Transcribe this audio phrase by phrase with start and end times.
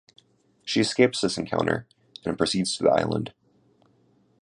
[0.65, 1.85] She escapes this encounter
[2.25, 3.35] and proceeds to the island.